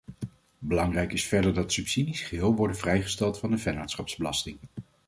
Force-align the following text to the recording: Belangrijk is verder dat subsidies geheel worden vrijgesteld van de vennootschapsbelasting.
Belangrijk 0.59 1.13
is 1.13 1.25
verder 1.27 1.53
dat 1.53 1.71
subsidies 1.71 2.21
geheel 2.21 2.55
worden 2.55 2.77
vrijgesteld 2.77 3.39
van 3.39 3.51
de 3.51 3.57
vennootschapsbelasting. 3.57 4.59